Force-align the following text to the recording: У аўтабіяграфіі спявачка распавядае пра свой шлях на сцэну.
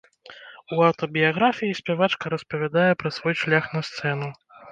У 0.75 0.79
аўтабіяграфіі 0.87 1.75
спявачка 1.81 2.25
распавядае 2.35 2.89
пра 3.05 3.09
свой 3.17 3.35
шлях 3.45 3.63
на 3.77 3.81
сцэну. 3.91 4.27